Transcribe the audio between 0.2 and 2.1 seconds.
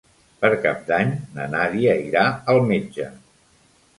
Per Cap d'Any na Nàdia